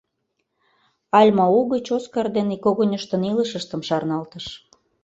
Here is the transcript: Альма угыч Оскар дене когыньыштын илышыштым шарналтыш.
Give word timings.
Альма 1.19 1.45
угыч 1.59 1.85
Оскар 1.97 2.27
дене 2.37 2.55
когыньыштын 2.63 3.21
илышыштым 3.31 3.81
шарналтыш. 3.87 4.45